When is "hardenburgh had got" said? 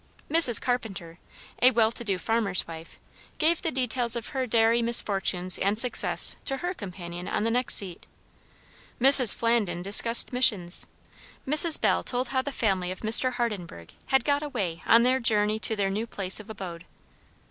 13.33-14.41